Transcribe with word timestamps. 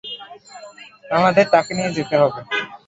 আমাদের 1.11 1.45
তাকে 1.53 1.71
নিয়ে 1.77 1.95
যেতে 1.97 2.15
হবে। 2.21 2.39